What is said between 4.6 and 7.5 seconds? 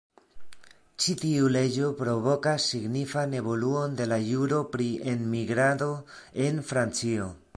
pri enmigrado en Francio.